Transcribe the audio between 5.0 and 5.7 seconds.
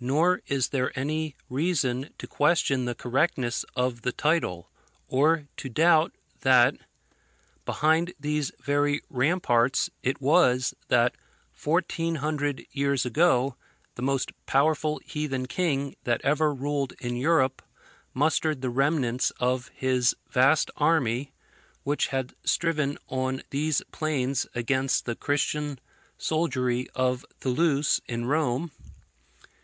or to